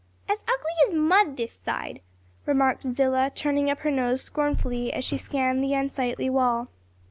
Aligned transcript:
"As 0.27 0.41
ugly 0.47 0.73
as 0.87 0.93
mud 0.95 1.37
this 1.37 1.53
side," 1.53 2.01
remarked 2.47 2.81
Zillah, 2.81 3.31
turning 3.35 3.69
up 3.69 3.81
her 3.81 3.91
nose 3.91 4.23
scornfully 4.23 4.91
as 4.91 5.05
she 5.05 5.15
scanned 5.15 5.63
the 5.63 5.75
unsightly 5.75 6.27
wall. 6.27 6.69